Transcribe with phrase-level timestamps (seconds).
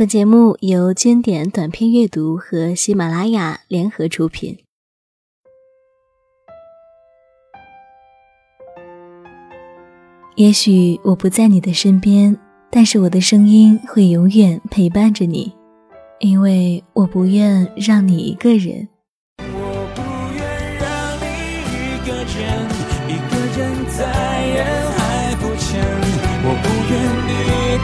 [0.00, 4.56] 本节目由经典短篇阅读和喜马拉雅联合出品。
[10.36, 12.34] 也许我不在你的身边，
[12.70, 15.52] 但是我的声音会永远陪伴着你，
[16.20, 18.88] 因为我不愿让你一个人。
[19.36, 19.44] 我
[19.94, 20.00] 不
[20.34, 20.88] 愿让
[21.20, 21.26] 你
[21.84, 22.40] 一个人，
[23.06, 24.29] 一个人在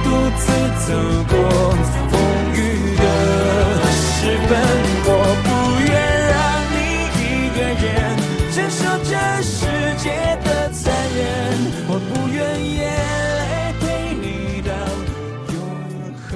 [0.07, 0.46] 独自
[0.86, 0.95] 走
[1.29, 1.34] 过
[2.11, 2.14] 风
[2.55, 2.56] 雨
[2.96, 3.02] 的
[3.91, 4.51] 时分。
[5.09, 5.10] 我
[5.42, 5.48] 不
[5.83, 5.91] 愿
[6.30, 6.34] 让
[6.70, 6.74] 你
[7.19, 7.20] 一
[7.56, 7.84] 个人
[8.52, 9.11] 承受这
[9.42, 9.59] 世
[9.98, 10.05] 界
[10.45, 10.84] 的残
[11.16, 11.19] 忍。
[11.88, 12.38] 我不愿
[12.77, 12.78] 眼
[13.41, 13.42] 泪
[13.80, 14.24] 陪你
[14.62, 14.70] 到
[15.52, 15.55] 永
[16.28, 16.30] 恒。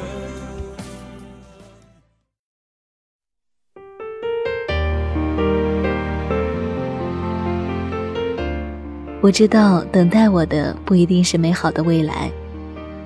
[9.20, 12.32] 我知道等待我的不一定是美好的未来，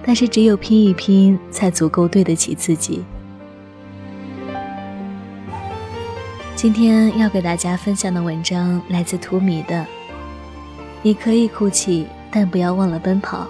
[0.07, 3.03] 但是只有拼一拼，才足够对得起自己。
[6.55, 9.85] 今天要给大家分享的文章来自图米的。
[11.03, 13.47] 你可以哭泣，但不要忘了奔跑。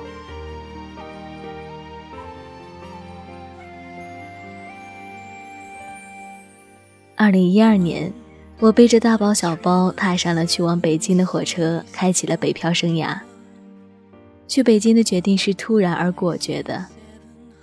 [7.16, 8.12] 二零一二年，
[8.58, 13.18] 我背着大包小包踏上了去往北京的火车，开启了北漂生涯。
[14.46, 16.86] 去北京的决定是突然而果决的。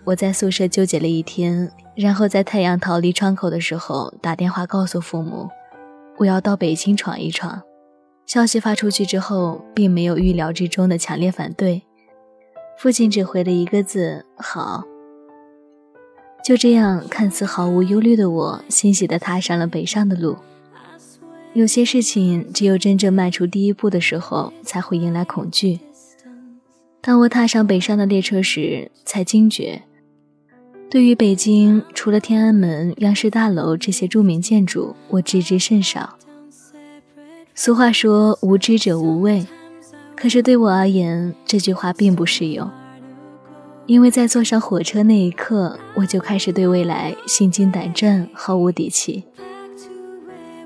[0.04, 5.48] 我在宿舍纠结了一天，然后在太阳逃离窗口的时候打电话告诉父母，
[6.18, 7.62] 我要到北京闯一闯。
[8.26, 11.84] 消息发出去之后，并没有预料之中的强烈反对，
[12.78, 14.84] 父亲只回了一个字：“好。”
[16.44, 20.38] 就这样，看似毫无忧虑的我，欣喜地踏上了北上的路。
[21.54, 25.80] 有些事情，只有真正迈出第一步的时候，才会迎来恐惧。
[27.04, 29.82] 当我踏上北上的列车时，才惊觉，
[30.88, 36.16] 对于北京，除了天安门、央视大楼这些著名建筑，我知之甚少。
[37.56, 39.44] 俗话说“无知者无畏”，
[40.16, 42.70] 可是对我而言，这句话并不适用。
[43.88, 49.24] 因为在坐上火车那一刻，我就开始对未来心惊胆战，毫无底气。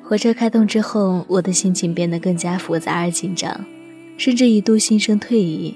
[0.03, 3.65] 火车开动之后，我的心情变得更加复杂而紧张，
[4.17, 5.75] 甚至一度心生退意。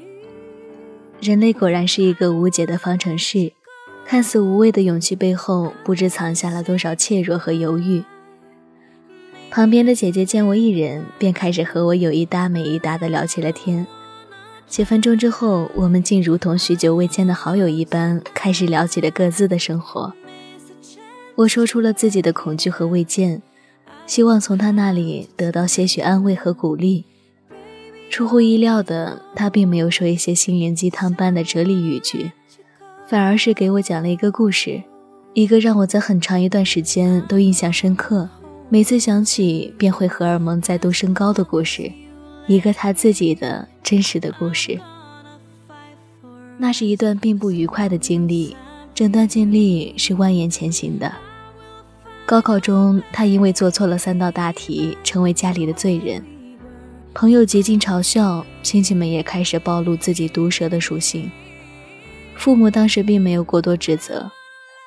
[1.21, 3.51] 人类果然是一个无解的方程式，
[4.05, 8.01] 看似无畏的勇气背后，不知藏下了多少怯弱和犹豫。
[9.51, 13.85] 旁边的姐姐见我一人，便开始和我有一搭没一搭的聊起了天。
[14.65, 20.13] 几分钟之后，我们竟如同许久未见的好友一般，开始聊起了各自的生活。
[21.35, 23.41] 我说出了自己的恐惧和未见，
[24.05, 27.05] 希望从他那里得到些许安慰和鼓励。
[28.09, 32.31] 出乎意料的，他并没有说一些心灵鸡汤般的哲理语句，
[33.07, 34.81] 反而是给我讲了一个故事，
[35.33, 38.27] 一个让我在很长一段时间都印象深刻。
[38.67, 41.91] 每次想起便会荷尔蒙再度升高的故事，
[42.47, 44.79] 一个他自己的真实的故事。
[46.57, 48.55] 那是一段并不愉快的经历，
[48.93, 51.11] 整段经历是蜿蜒前行的。
[52.25, 56.23] 高考中，他因为做错了三道大题，成为家里的罪人，
[57.19, 61.29] 朋友极尽嘲笑，亲戚们也开始暴露自己毒舌的属性。
[62.37, 64.31] 父母当时并没有过多指责。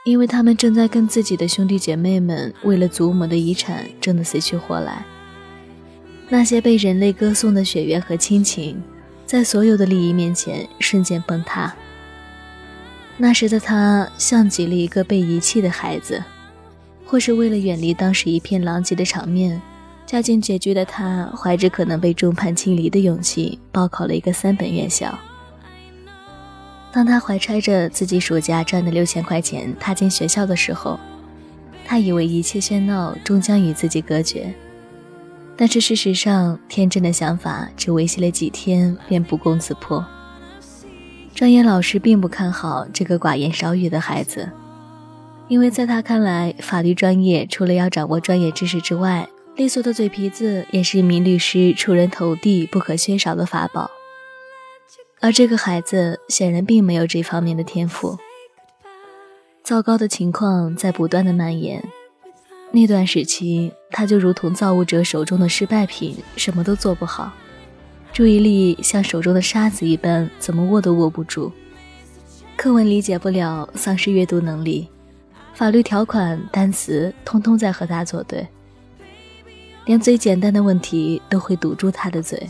[0.07, 5.05] 因为他们正在跟自己的兄弟姐妹们为了祖母的遗产争得死去活来。
[6.31, 8.83] 那些被人类歌颂的血缘和亲情，
[9.27, 11.75] 在所有的利益面前瞬间崩塌。
[13.19, 16.25] 那时的他像极了一个被遗弃的孩子，
[17.05, 19.61] 或是为了远离当时一片狼藉的场面，
[20.07, 25.19] 家境拮据的他怀着可能被众叛亲离的勇气，报考了一个三本院校。
[26.93, 31.01] 当他怀揣着自己暑假赚的六千块钱踏进学校的时候，
[31.87, 34.53] 他以为一切喧闹终将与自己隔绝，
[35.57, 40.05] 但是事实上，天真的想法只维系了几天便不攻自破。
[41.35, 44.51] 专业老师并不看好这个寡言少语的孩子，
[45.49, 53.91] 因为在他看来，法律专业除了要掌握专业知识之外，利索的嘴皮子也是一名律师出人头地不可缺少的法宝。
[55.21, 58.19] 而这个孩子显然并没有这方面的天赋。
[59.63, 61.85] 糟糕的情况在不断的蔓延。
[62.73, 67.31] 那段时期，他就如同造物者手中的失败品，什么都做不好，
[68.11, 71.53] 注意力像手中的沙子一般，怎么握都握不住。
[72.57, 74.89] 课文理解不了，丧失阅读能力，
[75.53, 78.49] 法律条款、单词通通在和他作对，
[79.85, 82.49] 连最简单的问题都会堵住他的嘴。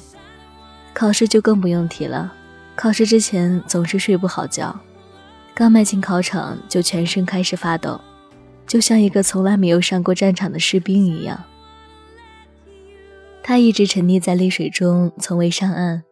[0.94, 2.32] 考试就更不用提了。
[2.75, 4.79] 考试之前总是睡不好觉，
[5.55, 8.00] 刚迈进考场就全身开始发抖，
[8.67, 11.44] 就像一个从来没有上过战场的士兵一样。
[13.43, 16.02] 他一直沉溺在泪水中，从未上岸，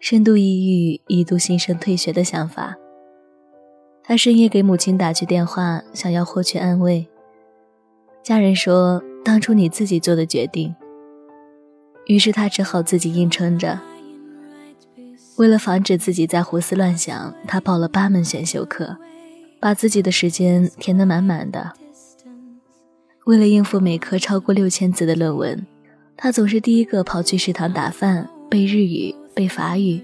[0.00, 2.74] 深度抑郁，一度心生退学的想法。
[4.02, 7.06] 他深夜给母亲打去电话，想要获取安慰。
[8.22, 10.72] 家人说：“当初你自己做的决定。”
[12.06, 13.80] 于是他只好自己硬撑着。
[15.36, 18.96] 为了防止自己再胡思乱想，他报了八门选修课，
[19.58, 21.72] 把自己的时间填得满满的。
[23.24, 25.66] 为了应付每科超过六千字的论文。
[26.16, 30.00] 他总是第一个跑去食堂打饭，背日语、背法语，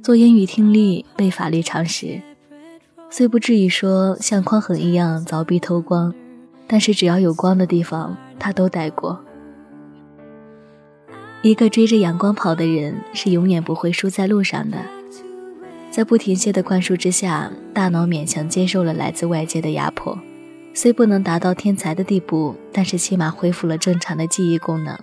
[0.00, 2.20] 做英语听力、背法律常识。
[3.10, 6.14] 虽不至于说像匡衡一样凿壁偷光，
[6.68, 9.24] 但是只要有光的地方，他都待过。
[11.42, 14.78] 一个追着阳光跑的人，是永远不会输在路上的。
[15.90, 20.18] 在不停歇的灌输之下，大脑勉强接受了来自外界的压迫，
[20.74, 24.98] 虽不能达到天才的地步，但是起码恢复了正常的记忆功能。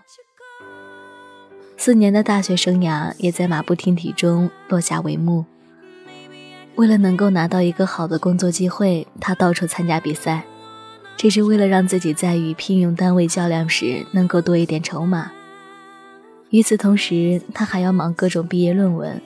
[1.75, 5.45] 四年的大学生涯也在马不停蹄中落下帷幕。
[6.75, 10.45] 为了能够拿到一个好的工作机会，他到处参加比赛，
[11.18, 15.31] 这是为了让自己在与聘用单位较量时能够多一点筹码。
[16.52, 19.19] 与此同时，他还要忙各种毕业论文，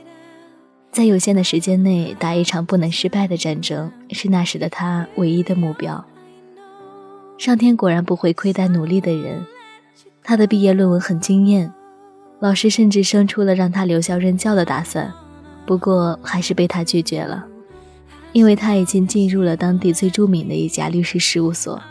[0.92, 6.04] 在有限的时间内打一场不能失败的战争，是那时的他唯一的目标。
[7.38, 9.46] 上天果然不会亏待努力的人，
[10.24, 11.72] 他的毕业论文很惊艳。
[12.40, 15.14] 老师甚至生出了让他留校任教的打算，
[15.66, 17.46] 不过还是被他拒绝了，
[18.34, 21.82] 因为他已经进入了当地最著名的一家律师事务所。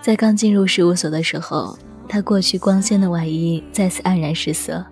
[0.00, 1.78] 在刚进入事务所的时候，
[2.08, 4.84] 他过去光鲜的外衣再次黯然失色。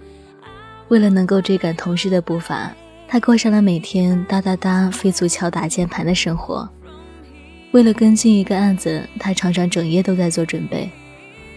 [0.88, 2.72] 为了能够追赶同事的步伐，
[3.08, 6.69] 他过上了每天哒哒哒飞速敲打键盘的生活。
[7.72, 10.90] 为了跟进一个案子，他常常整夜都在做准备。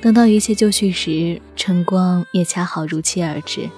[0.01, 3.69] 等到一切就绪时，晨光也恰好如期而至。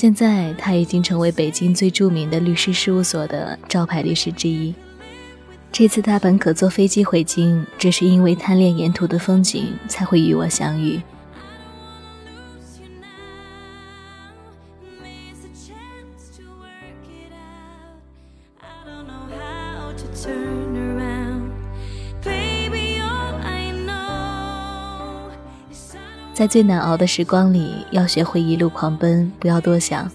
[0.00, 4.72] 现在他已经成为北京最著名的律师事务所的招牌律师之一。
[5.72, 11.00] 这次他本可坐飞机回京，只是因为贪恋沿途的风景，才会与我相遇。
[26.38, 30.08] 在最难熬的时光里，要学会一路狂奔，不要多想，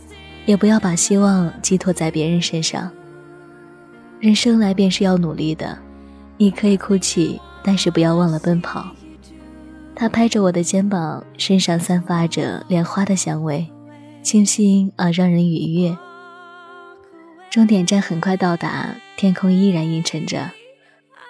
[0.45, 2.89] 也不要把希望寄托在别人身上。
[4.21, 5.77] 人生来便是要努力的，
[6.37, 8.89] 你可以哭泣，但是不要忘了奔跑。
[9.93, 13.69] 他拍着我的肩膀，身上散发着莲花的香味，
[14.21, 15.97] 清新而让人愉悦。
[17.51, 20.51] 终点站很快到达，天空依然阴沉着，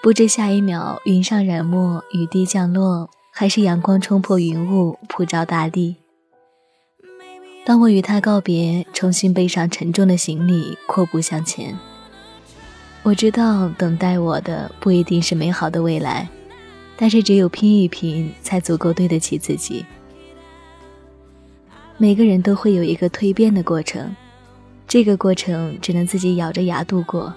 [0.03, 3.09] 不知下一秒云上染墨，雨滴降落。
[3.35, 5.95] 还是阳光冲破云雾，普照大地。
[7.65, 11.75] 当我与他告别，重新背上沉重的行李，阔步向前。
[13.01, 16.29] 我知道，等待我的不一定是美好的未来，
[16.95, 19.83] 但是只有拼一拼，才足够对得起自己。
[21.97, 24.15] 每个人都会有一个蜕变的过程，
[24.87, 27.33] 这个过程只能自己咬着牙度过，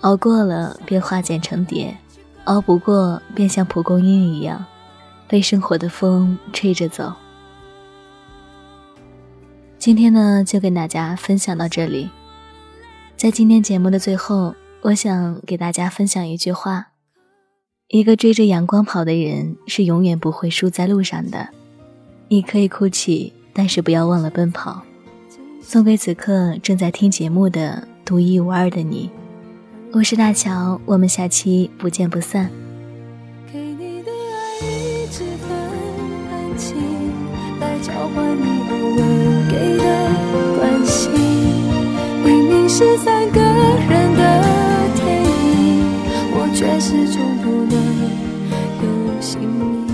[0.00, 1.94] 熬过了便化茧成蝶，
[2.44, 4.64] 熬不过便像蒲公英一样。
[5.32, 7.10] 被生活的风吹着走。
[9.78, 12.10] 今天呢，就跟大家分享到这里。
[13.16, 16.88] 在今天节目的最后，我想给大家分享一句话：
[17.88, 21.48] 一个追着阳光跑的人，是永远不会输在路上的。
[22.28, 24.82] 你可以哭泣，但是不要忘了奔跑。
[25.62, 29.10] 送给此刻正在听节目的独一无二的你。
[29.92, 32.50] 我是大乔，我们下期不见不散。
[38.02, 39.04] 交换你偶尔
[39.48, 39.84] 给的
[40.58, 41.12] 关心，
[42.24, 44.20] 明明是三个人的
[44.96, 45.86] 电影，
[46.32, 47.78] 我却始终不能
[48.82, 49.86] 有姓名。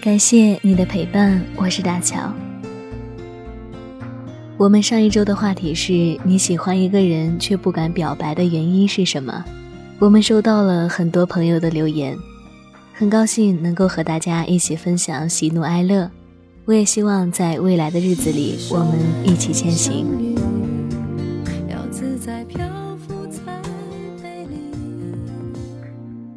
[0.00, 2.18] 感谢你的陪伴，我是大乔。
[4.56, 5.92] 我们上一周的话题是
[6.24, 9.44] 你喜欢一个人却不敢表白的原因是什么？
[10.00, 12.18] 我们收到了很多朋友的留言。
[13.00, 16.10] 很高兴能够和大家一起分享喜怒哀乐，
[16.66, 20.06] 我也希望在未来的日子里，我们一起前行。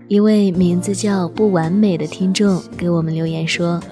[0.08, 3.84] 一位名字叫不完美的听众给我们留言说：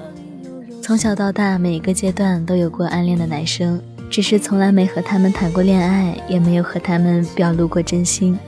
[0.82, 8.40] 从小到大，每个阶段都有过暗恋的男生，只是从来没和他们谈过恋爱，也没有和他们表露过真心，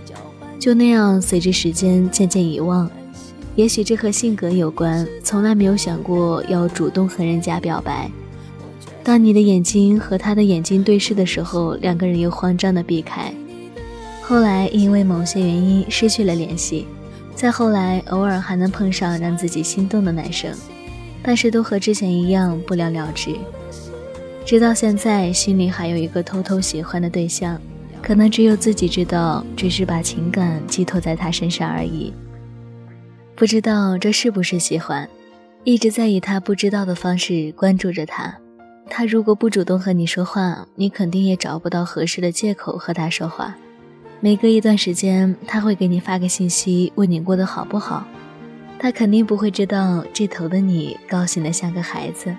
[0.58, 2.90] 就那样随着时间渐渐遗忘。
[3.56, 8.10] 也许这和性格有关，从来没有想过要主动和人家表白。
[9.04, 13.32] 当你的眼睛和他的眼睛对视的时候，两个人又慌张的避开。
[14.22, 16.88] 后来因为某些原因失去了联系，
[17.36, 20.52] 再后来偶尔还能碰上让自己心动的男生，
[21.22, 23.36] 但是都和之前一样不了了之。
[24.46, 27.60] 直到现在，心里还有一个偷偷喜欢的对象，
[28.02, 32.14] 可能只有自己知道，只是把情感寄托在他身上而已。
[33.44, 35.06] 不知道这是不是喜欢，
[35.66, 38.34] 一直在以他不知道的方式关注着他。
[38.90, 43.54] 他如果不主动和你说话，你肯定也找不到合适的借口和他说话。
[44.22, 48.08] 每隔一段时间，他会给你发个信息，问你过得好不好。
[48.80, 52.34] 他肯定不会知道这头的你高兴的像个孩子。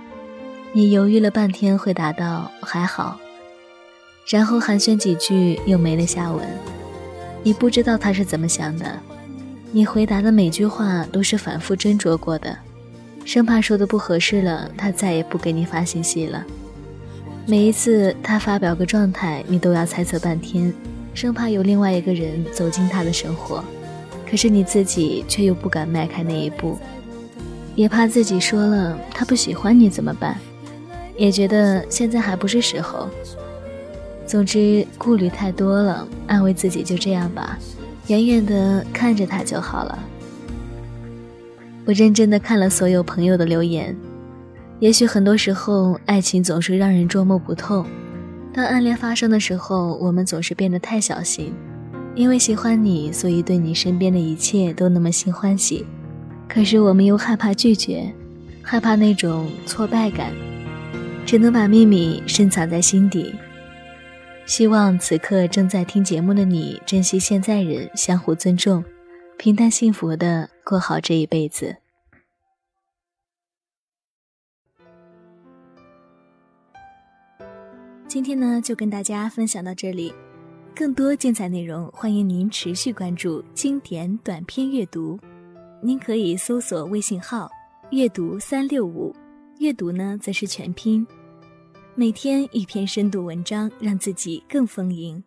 [0.73, 3.20] 你犹豫了半天，回答道还好，
[4.26, 6.42] 然后寒暄几句，又没了下文。
[7.42, 8.99] 你不知道他是怎么想的。
[9.75, 12.57] 你回答的每句话都是反复斟酌过的，
[13.25, 16.45] 生怕说的不合适了，他再也不给你发信息了。
[17.45, 20.73] 每一次他发表个状态，你都要猜测半天，
[21.12, 23.64] 生怕有另外一个人走进他的生活。
[24.31, 26.78] 可是你自己却又不敢迈开那一步，
[27.75, 30.38] 也怕自己说了他不喜欢你怎么办，
[31.16, 33.09] 也觉得现在还不是时候。
[34.25, 37.59] 总之，顾虑太多了，安慰自己就这样吧。
[38.08, 39.99] 远远的看着他就好了。
[41.87, 43.96] 我认真的看了所有朋友的留言，
[44.80, 47.84] 也许很多时候爱情总是让人捉摸不透。
[48.52, 51.52] 当暗恋发生的时候，我们总是变得太小心，
[52.14, 55.84] 因为喜欢你，所以对你身边的一切都那么心欢喜。
[56.49, 58.12] 可是我们又害怕拒绝，
[58.62, 60.30] 害怕那种挫败感，
[61.26, 63.34] 只能把秘密深藏在心底。
[64.47, 68.85] 希望此刻正在听节目的你，珍惜现在人，相互尊重，
[69.39, 71.75] 平淡幸福的过好这一辈子。
[78.07, 80.15] 今天呢，就跟大家分享到这里，
[80.77, 85.19] 更多精彩内容，欢迎您持续关注经典短篇阅读。
[85.83, 87.51] 您可以搜索微信号
[87.91, 89.15] “阅读三六五”，
[89.59, 91.05] 阅读呢则是全拼。
[91.97, 95.23] 每天一篇深度文章，让自己更丰盈。